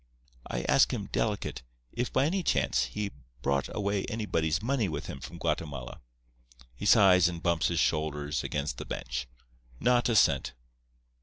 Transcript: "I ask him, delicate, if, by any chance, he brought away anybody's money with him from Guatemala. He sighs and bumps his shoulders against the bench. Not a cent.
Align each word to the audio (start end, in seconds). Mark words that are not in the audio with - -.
"I 0.47 0.63
ask 0.63 0.91
him, 0.91 1.09
delicate, 1.11 1.61
if, 1.91 2.11
by 2.11 2.25
any 2.25 2.41
chance, 2.41 2.85
he 2.85 3.11
brought 3.43 3.69
away 3.71 4.03
anybody's 4.05 4.59
money 4.59 4.89
with 4.89 5.05
him 5.05 5.19
from 5.19 5.37
Guatemala. 5.37 6.01
He 6.73 6.87
sighs 6.87 7.27
and 7.27 7.43
bumps 7.43 7.67
his 7.67 7.79
shoulders 7.79 8.43
against 8.43 8.79
the 8.79 8.85
bench. 8.85 9.27
Not 9.79 10.09
a 10.09 10.15
cent. 10.15 10.53